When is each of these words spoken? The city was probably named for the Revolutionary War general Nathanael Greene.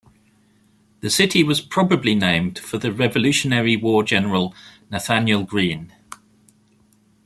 The 1.01 1.11
city 1.11 1.43
was 1.43 1.61
probably 1.61 2.15
named 2.15 2.57
for 2.57 2.79
the 2.79 2.91
Revolutionary 2.91 3.77
War 3.77 4.03
general 4.03 4.51
Nathanael 4.89 5.43
Greene. 5.43 5.93